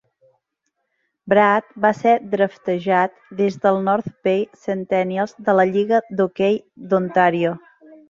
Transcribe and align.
Brad 1.33 1.67
va 1.83 1.91
ser 1.97 2.15
draftejat 2.31 3.15
des 3.43 3.61
dels 3.67 3.87
North 3.91 4.11
Bay 4.31 4.43
Centennials 4.67 5.41
de 5.47 5.59
la 5.63 5.71
lliga 5.77 6.05
d'hoquei 6.19 6.63
d'Ontàrio. 6.93 7.59